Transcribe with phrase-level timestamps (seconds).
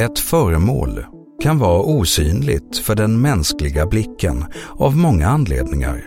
[0.00, 1.04] Ett föremål
[1.42, 6.04] kan vara osynligt för den mänskliga blicken av många anledningar.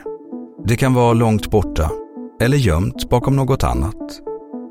[0.65, 1.91] Det kan vara långt borta
[2.41, 4.19] eller gömt bakom något annat.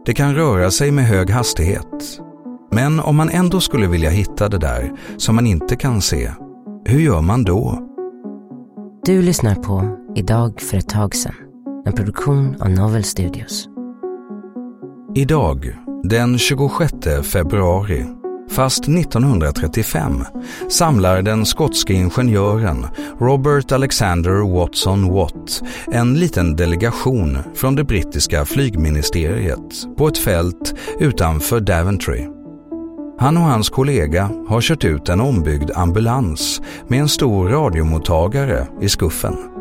[0.07, 2.21] Det kan röra sig med hög hastighet.
[2.71, 6.31] Men om man ändå skulle vilja hitta det där som man inte kan se,
[6.85, 7.89] hur gör man då?
[9.05, 11.35] Du lyssnar på Idag för ett tag sedan,
[11.85, 13.69] en produktion av Novel Studios.
[15.15, 18.05] Idag, den 26 februari,
[18.51, 20.25] fast 1935,
[20.69, 22.87] samlar den skotske ingenjören
[23.21, 25.63] Robert Alexander Watson Watt
[25.93, 32.27] en liten delegation från det brittiska flygministeriet på ett fält utanför Daventry.
[33.19, 38.89] Han och hans kollega har kört ut en ombyggd ambulans med en stor radiomottagare i
[38.89, 39.52] skuffen.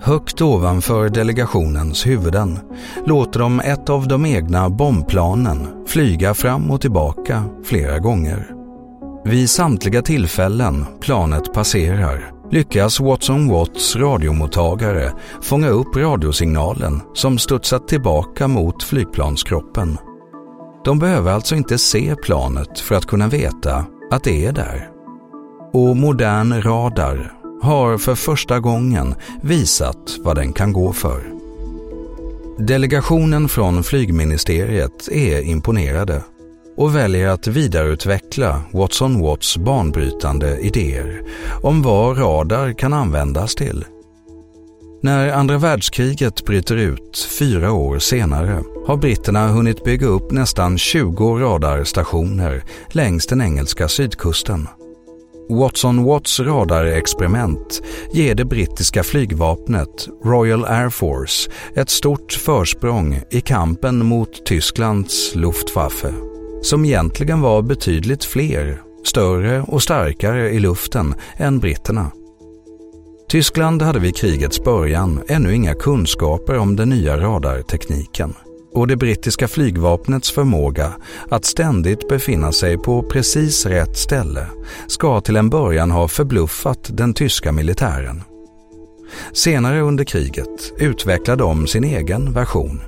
[0.00, 2.58] Högt ovanför delegationens huvuden
[3.06, 8.50] låter de ett av de egna bombplanen flyga fram och tillbaka flera gånger.
[9.24, 18.48] Vid samtliga tillfällen planet passerar lyckas Watson Watts radiomottagare fånga upp radiosignalen som studsat tillbaka
[18.48, 19.98] mot flygplanskroppen.
[20.84, 24.88] De behöver alltså inte se planet för att kunna veta att det är där.
[25.72, 31.22] Och modern radar har för första gången visat vad den kan gå för.
[32.58, 36.22] Delegationen från flygministeriet är imponerade
[36.76, 41.22] och väljer att vidareutveckla Watson Watts banbrytande idéer
[41.62, 43.84] om vad radar kan användas till.
[45.02, 51.38] När andra världskriget bryter ut fyra år senare har britterna hunnit bygga upp nästan 20
[51.38, 54.68] radarstationer längs den engelska sydkusten.
[55.48, 57.82] Watson Watts radarexperiment
[58.12, 66.14] ger det brittiska flygvapnet Royal Air Force ett stort försprång i kampen mot Tysklands Luftwaffe,
[66.62, 72.10] som egentligen var betydligt fler, större och starkare i luften än britterna.
[73.28, 78.34] Tyskland hade vid krigets början ännu inga kunskaper om den nya radartekniken
[78.78, 80.92] och det brittiska flygvapnets förmåga
[81.28, 84.46] att ständigt befinna sig på precis rätt ställe
[84.86, 88.22] ska till en början ha förbluffat den tyska militären.
[89.32, 92.80] Senare under kriget utvecklade de sin egen version.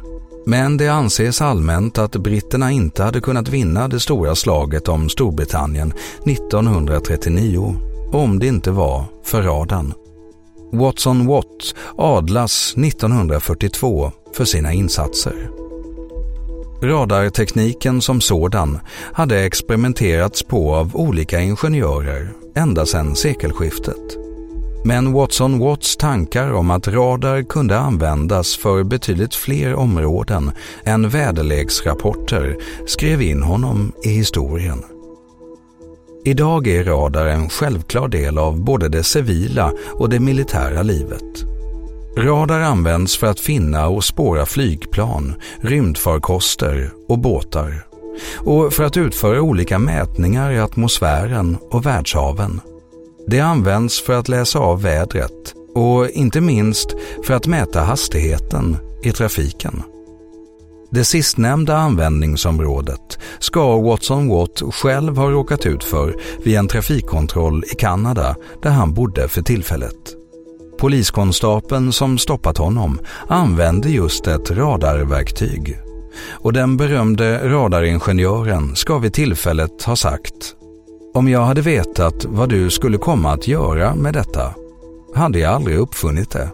[0.47, 5.93] Men det anses allmänt att britterna inte hade kunnat vinna det stora slaget om Storbritannien
[6.27, 7.77] 1939
[8.13, 9.95] om det inte var för radarn.
[10.73, 15.51] Watson Watt adlas 1942 för sina insatser.
[16.83, 18.79] Radartekniken som sådan
[19.13, 24.17] hade experimenterats på av olika ingenjörer ända sedan sekelskiftet.
[24.85, 30.53] Men Watson Watts tankar om att radar kunde användas för betydligt fler områden
[30.85, 34.85] än väderleksrapporter skrev in honom i historien.
[36.25, 41.45] Idag är radar en självklar del av både det civila och det militära livet.
[42.17, 47.87] Radar används för att finna och spåra flygplan, rymdfarkoster och båtar
[48.37, 52.61] och för att utföra olika mätningar i atmosfären och världshaven.
[53.27, 59.13] Det används för att läsa av vädret och inte minst för att mäta hastigheten i
[59.13, 59.83] trafiken.
[60.91, 67.75] Det sistnämnda användningsområdet ska Watson Watt själv ha råkat ut för vid en trafikkontroll i
[67.75, 70.20] Kanada där han bodde för tillfället.
[70.81, 72.99] Poliskonstapeln som stoppat honom
[73.29, 75.79] använde just ett radarverktyg.
[76.31, 80.57] Och den berömde radaringenjören ska vid tillfället ha sagt
[81.15, 84.55] Om jag hade vetat vad du skulle komma att göra med detta
[85.15, 86.51] hade jag aldrig uppfunnit det.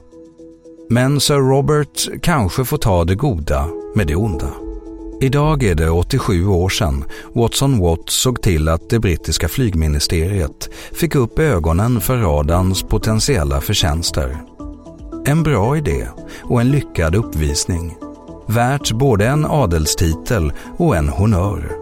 [0.90, 4.65] Men Sir Robert kanske får ta det goda med det onda.
[5.20, 7.04] Idag är det 87 år sedan
[7.34, 14.38] Watson Watt såg till att det brittiska flygministeriet fick upp ögonen för radarns potentiella förtjänster.
[15.26, 16.08] En bra idé
[16.42, 17.96] och en lyckad uppvisning.
[18.46, 21.72] Värt både en adelstitel och en honör.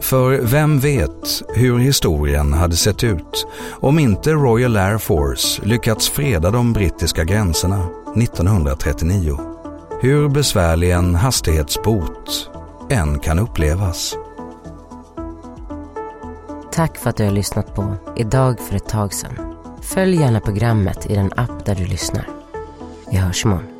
[0.00, 6.50] För vem vet hur historien hade sett ut om inte Royal Air Force lyckats freda
[6.50, 9.57] de brittiska gränserna 1939
[10.00, 12.50] hur besvärlig en hastighetsbot
[12.90, 14.16] än kan upplevas.
[16.72, 19.54] Tack för att du har lyssnat på Idag för ett tag sedan.
[19.82, 22.28] Följ gärna programmet i den app där du lyssnar.
[23.10, 23.74] Vi hörs imorgon.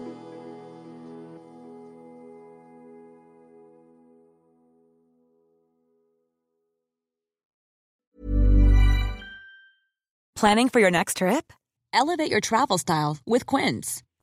[10.40, 11.52] Planning for your next trip?
[11.92, 14.07] Elevate your travel style with Quince.